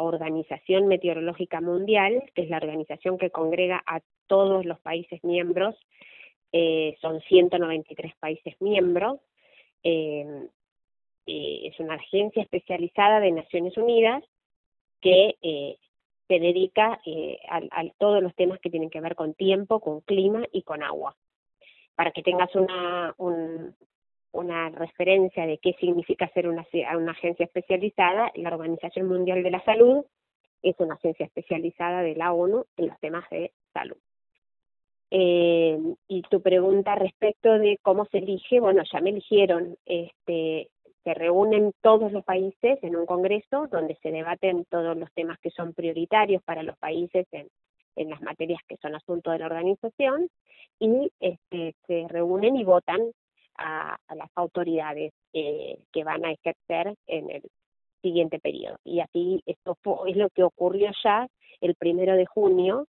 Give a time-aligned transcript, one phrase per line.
[0.00, 5.74] Organización Meteorológica Mundial, que es la organización que congrega a todos los países miembros,
[6.52, 9.20] eh, son 193 países miembros,
[9.82, 10.48] eh,
[11.26, 14.24] es una agencia especializada de Naciones Unidas
[15.00, 15.76] que eh,
[16.26, 20.44] se dedica eh, a, todos los temas que tienen que ver con tiempo, con clima
[20.52, 21.16] y con agua.
[21.94, 23.14] Para que tengas una,
[24.32, 26.66] una referencia de qué significa ser una,
[27.10, 30.04] agencia especializada, la Organización Mundial de la Salud
[30.62, 33.96] es una agencia especializada de la ONU en los temas de salud.
[35.10, 40.68] Eh, y tu pregunta respecto de cómo se elige, bueno, ya me eligieron, este,
[41.04, 45.50] se reúnen todos los países en un congreso donde se debaten todos los temas que
[45.50, 47.48] son prioritarios para los países en,
[47.98, 50.28] en las materias que son asunto de la organización
[50.78, 53.00] y este, se reúnen y votan
[53.58, 57.42] a, las autoridades eh, que van a ejercer en el
[58.02, 58.78] siguiente periodo.
[58.84, 59.76] Y así esto
[60.06, 61.28] es lo que ocurrió ya
[61.60, 62.86] el primero de junio,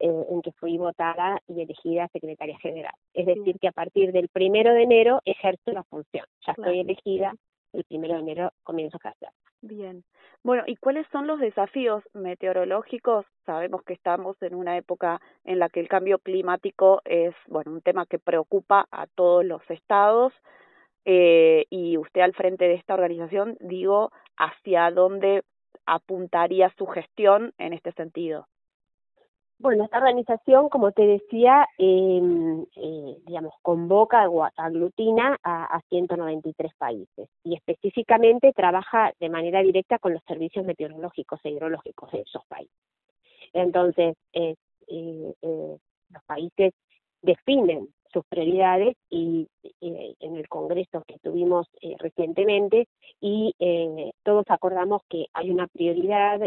[0.00, 2.94] eh, en que fui votada y elegida secretaria general.
[3.14, 6.24] Es decir, que a partir del primero de enero ejerzo la función.
[6.46, 7.34] Ya estoy elegida
[7.72, 9.30] el primero de enero comienzo a ejercer.
[9.60, 10.04] Bien.
[10.44, 13.26] Bueno, ¿y cuáles son los desafíos meteorológicos?
[13.44, 17.82] Sabemos que estamos en una época en la que el cambio climático es, bueno, un
[17.82, 20.32] tema que preocupa a todos los estados
[21.04, 25.42] eh, y usted al frente de esta organización, digo, ¿hacia dónde
[25.86, 28.46] apuntaría su gestión en este sentido?
[29.60, 36.72] Bueno, esta organización, como te decía, em, eh, digamos, convoca o aglutina a, a 193
[36.76, 42.46] países y específicamente trabaja de manera directa con los servicios meteorológicos e hidrológicos de esos
[42.46, 42.76] países.
[43.52, 44.54] Entonces, eh,
[44.86, 46.72] eh, los países
[47.22, 49.48] definen sus prioridades y
[49.80, 51.66] en el congreso que tuvimos
[51.98, 52.88] recientemente
[53.20, 53.54] y
[54.22, 56.40] todos acordamos que hay una prioridad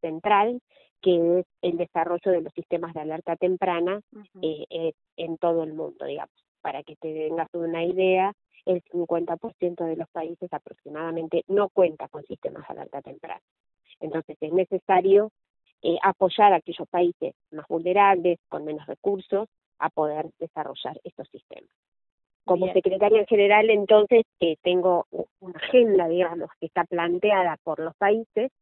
[0.00, 0.62] central
[1.02, 4.00] que es el desarrollo de los sistemas de alerta temprana
[4.42, 6.34] eh, en todo el mundo, digamos.
[6.60, 8.32] Para que te tengas una idea,
[8.64, 13.42] el 50% de los países aproximadamente no cuenta con sistemas de alerta temprana.
[14.00, 15.30] Entonces es necesario
[15.82, 21.70] eh, apoyar a aquellos países más vulnerables, con menos recursos, a poder desarrollar estos sistemas.
[22.44, 25.06] Como secretaria general, entonces, eh, tengo
[25.40, 28.52] una agenda, digamos, que está planteada por los países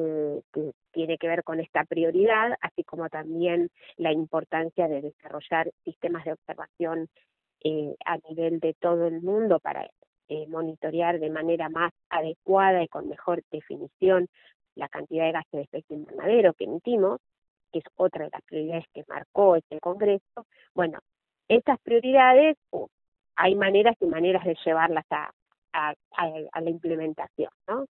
[0.00, 5.72] eh, que tiene que ver con esta prioridad, así como también la importancia de desarrollar
[5.82, 7.08] sistemas de observación
[7.64, 9.90] eh, a nivel de todo el mundo para
[10.28, 14.28] eh, monitorear de manera más adecuada y con mejor definición
[14.76, 17.20] la cantidad de gases de efecto invernadero que emitimos,
[17.72, 20.46] que es otra de las prioridades que marcó este Congreso.
[20.74, 21.00] Bueno,
[21.48, 22.56] estas prioridades
[23.34, 25.32] hay maneras y maneras de llevarlas a,
[26.60, 27.86] la implementación, ¿no?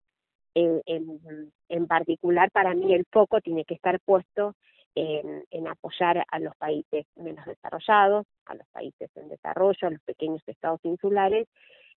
[0.58, 4.56] En, en, particular para mí el foco tiene que estar puesto
[4.96, 10.02] en, en, apoyar a los países menos desarrollados, a los países en desarrollo, a los
[10.02, 11.48] pequeños estados insulares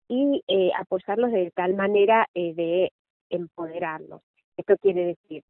[0.08, 2.92] y eh, apoyarlos de tal manera eh, de
[3.30, 4.20] empoderarlos.
[4.56, 5.42] Esto quiere decir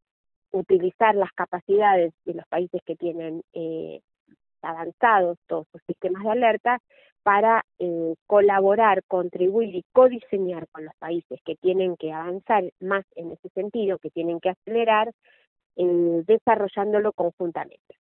[0.53, 4.01] utilizar las capacidades de los países que tienen eh,
[4.63, 6.79] avanzados todos sus sistemas de alerta
[7.23, 13.33] para eh, colaborar, contribuir y codiseñar con los países que tienen que avanzar más en
[13.33, 15.13] ese sentido, que tienen que acelerar,
[15.77, 17.97] eh, desarrollándolo conjuntamente.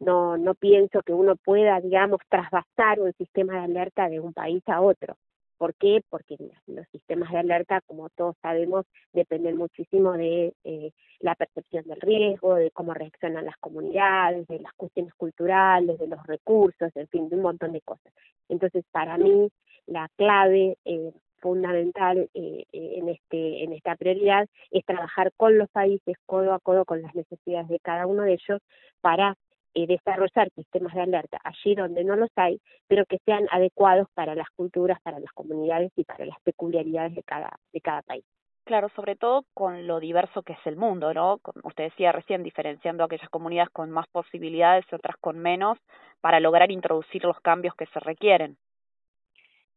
[0.00, 4.62] No, no pienso que uno pueda, digamos, trasvasar un sistema de alerta de un país
[4.66, 5.16] a otro.
[5.58, 6.00] ¿Por qué?
[6.08, 6.36] Porque
[6.66, 12.54] los sistemas de alerta, como todos sabemos, dependen muchísimo de eh, la percepción del riesgo,
[12.54, 17.36] de cómo reaccionan las comunidades, de las cuestiones culturales, de los recursos, en fin, de
[17.36, 18.12] un montón de cosas.
[18.48, 19.50] Entonces, para mí,
[19.86, 26.16] la clave eh, fundamental eh, en, este, en esta prioridad es trabajar con los países
[26.26, 28.60] codo a codo con las necesidades de cada uno de ellos
[29.00, 29.36] para
[29.74, 34.34] eh, desarrollar sistemas de alerta allí donde no los hay, pero que sean adecuados para
[34.34, 38.24] las culturas, para las comunidades y para las peculiaridades de cada, de cada país.
[38.64, 41.40] Claro, sobre todo con lo diverso que es el mundo, ¿no?
[41.64, 45.78] Usted decía recién diferenciando aquellas comunidades con más posibilidades y otras con menos
[46.20, 48.58] para lograr introducir los cambios que se requieren.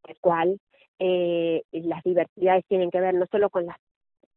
[0.02, 0.60] Tal cual,
[1.00, 3.78] eh, las diversidades tienen que ver no solo con las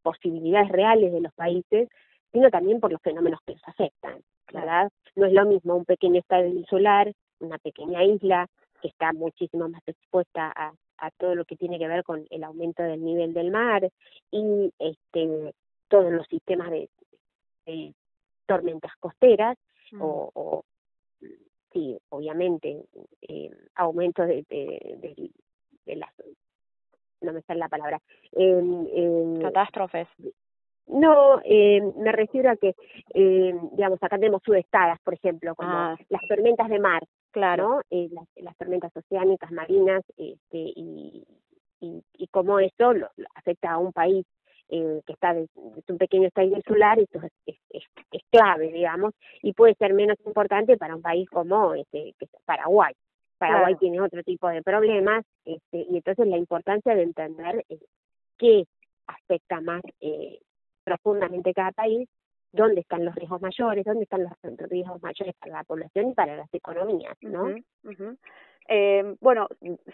[0.01, 1.89] posibilidades reales de los países,
[2.31, 4.21] sino también por los fenómenos que los afectan.
[4.53, 4.91] ¿Verdad?
[5.15, 8.47] No es lo mismo un pequeño estado insular, una pequeña isla,
[8.81, 12.43] que está muchísimo más expuesta a, a todo lo que tiene que ver con el
[12.43, 13.89] aumento del nivel del mar
[14.31, 15.53] y este
[15.87, 16.89] todos los sistemas de,
[18.45, 19.57] tormentas costeras
[19.91, 20.01] mm.
[20.01, 20.63] o, o,
[21.73, 22.85] sí obviamente
[23.23, 25.31] eh, aumento de, de,
[25.85, 26.11] de, las
[27.21, 27.99] no me sale la palabra
[28.33, 30.07] eh, catástrofes
[30.87, 32.75] No, eh, me refiero a que,
[33.13, 35.97] eh, digamos, acá tenemos subestadas, por ejemplo, como Ah.
[36.09, 37.01] las tormentas de mar,
[37.31, 37.63] Claro.
[37.69, 37.81] ¿no?
[37.89, 41.25] Eh, las, las tormentas oceánicas, marinas, este, y,
[41.81, 44.25] y, y cómo eso lo, lo afecta a un país
[44.69, 48.71] eh, que está de, es un pequeño estado insular, eso es, es, es, es clave,
[48.71, 52.93] digamos, y puede ser menos importante para un país como este, que es Paraguay.
[53.37, 53.77] Paraguay Claro.
[53.79, 57.77] tiene otro tipo de problemas, este, y entonces la importancia de entender eh,
[58.37, 58.65] qué
[59.07, 60.39] afecta más eh,
[60.85, 62.07] profundamente cada país,
[62.53, 64.31] dónde están los riesgos mayores, dónde están los
[64.69, 67.53] riesgos mayores para la población y para las economías, ¿no?
[68.67, 69.47] Eh, bueno,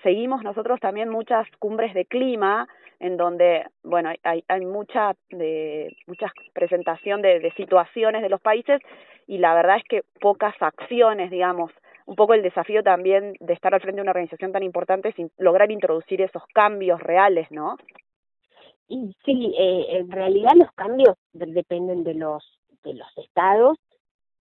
[0.03, 2.67] seguimos nosotros también muchas cumbres de clima
[2.99, 8.79] en donde, bueno, hay, hay mucha de mucha presentación de, de situaciones de los países
[9.27, 11.71] y la verdad es que pocas acciones, digamos,
[12.05, 15.15] un poco el desafío también de estar al frente de una organización tan importante es
[15.37, 17.77] lograr introducir esos cambios reales, ¿no?
[18.93, 22.43] Y sí, eh, en realidad los cambios de- dependen de los
[22.83, 23.77] de los estados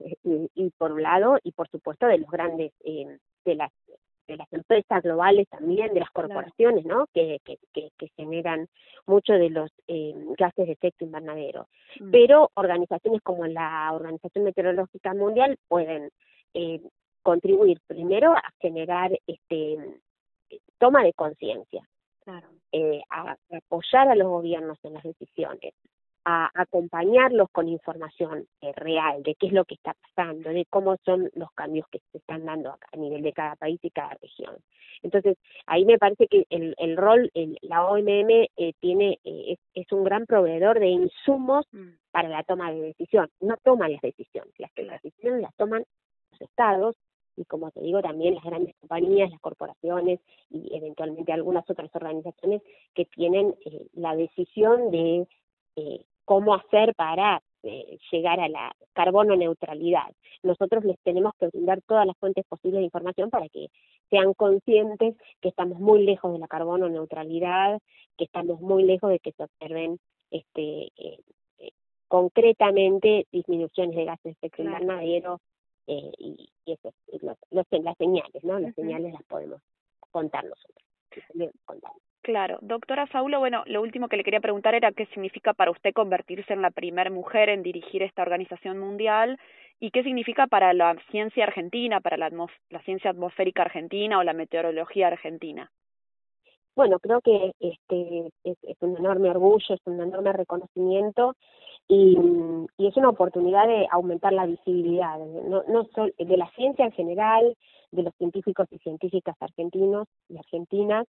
[0.00, 3.70] eh, y, y por un lado y por supuesto de los grandes eh, de las
[4.26, 8.66] de las empresas globales también de las corporaciones no que que, que, que generan
[9.06, 11.68] mucho de los eh, gases de efecto invernadero.
[12.00, 12.10] Mm.
[12.10, 16.10] pero organizaciones como la Organización Meteorológica Mundial pueden
[16.54, 16.80] eh,
[17.22, 19.76] contribuir primero a generar este
[20.78, 21.82] toma de conciencia
[22.24, 22.48] Claro.
[22.72, 25.74] eh, a, a apoyar a los gobiernos en las decisiones,
[26.26, 30.96] a acompañarlos con información eh, real de qué es lo que está pasando, de cómo
[31.04, 34.14] son los cambios que se están dando acá, a nivel de cada país y cada
[34.20, 34.54] región.
[35.02, 39.58] Entonces, ahí me parece que el, el rol, el, la OMM eh, tiene eh, es,
[39.74, 41.88] es un gran proveedor de insumos Mm.
[42.10, 43.30] para la toma de decisión.
[43.40, 45.84] No toman las decisiones, las, las decisiones las toman
[46.32, 46.96] los estados
[47.40, 50.20] y como te digo también las grandes compañías, las corporaciones
[50.50, 52.62] y eventualmente algunas otras organizaciones
[52.94, 55.26] que tienen eh, la decisión de
[55.76, 60.10] eh, cómo hacer para eh, llegar a la carbono neutralidad.
[60.42, 63.68] Nosotros les tenemos que brindar todas las fuentes posibles de información para que
[64.08, 67.78] sean conscientes que estamos muy lejos de la carbono neutralidad,
[68.16, 69.98] que estamos muy lejos de que se observen
[70.30, 71.20] este eh,
[71.58, 71.72] eh,
[72.08, 75.40] concretamente disminuciones de gases de efecto invernadero
[75.92, 78.58] eh, y, y eso, y los, los- las señales, ¿no?
[78.58, 79.60] Las señales las podemos
[80.12, 80.84] contar nosotros.
[82.22, 82.58] Claro.
[82.60, 86.52] Doctora Saulo, bueno, lo último que le quería preguntar era qué significa para usted convertirse
[86.52, 89.38] en la primera mujer en dirigir esta organización mundial
[89.80, 94.22] y qué significa para la ciencia argentina, para la, atmos la ciencia atmosférica argentina o
[94.22, 95.72] la meteorología argentina.
[96.76, 101.34] Bueno, creo que este es, es un enorme orgullo, es un enorme reconocimiento
[101.88, 102.16] y,
[102.80, 106.92] y es una oportunidad de aumentar la visibilidad, no, no solo de la ciencia en
[106.92, 107.54] general,
[107.92, 111.06] de los científicos y científicas argentinos y argentinas,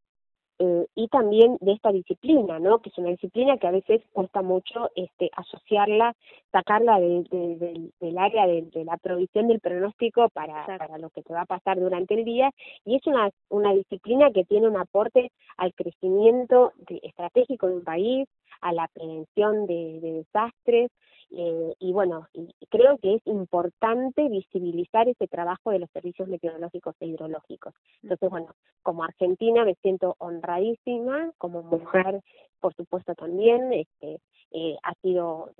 [0.60, 2.80] eh, y también de esta disciplina, ¿no?
[2.80, 6.14] Que es una disciplina que a veces cuesta mucho este, asociarla,
[6.52, 11.10] sacarla de, de- del- del área de, de la provisión del pronóstico para, para lo
[11.10, 12.52] que te va a pasar durante el día,
[12.86, 17.84] y es una, una disciplina que tiene un aporte al crecimiento de- estratégico de un
[17.84, 18.28] país,
[18.66, 20.92] a la prevención de, de desastres,
[21.32, 26.96] eh, y bueno, y creo que es importante visibilizar ese trabajo de los servicios meteorológicos
[27.00, 27.74] e hidrológicos.
[28.02, 32.22] Entonces, bueno, como argentina me siento honradísima, como mujer,
[32.60, 34.20] por supuesto también, este,
[34.52, 35.52] eh, ha sido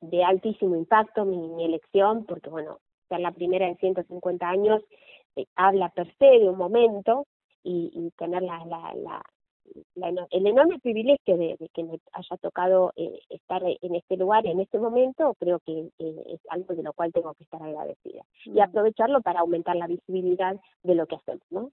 [0.00, 4.82] de altísimo impacto mi, mi elección, porque bueno, ser la primera en 150 años
[5.36, 7.26] eh, habla per se de un momento
[7.64, 9.22] y, y tener la, la, la,
[9.94, 14.46] la el enorme privilegio de, de que me haya tocado eh, estar en este lugar
[14.46, 18.22] en este momento, creo que eh, es algo de lo cual tengo que estar agradecida.
[18.44, 21.70] Y aprovecharlo para aumentar la visibilidad de lo que hacemos, ¿no?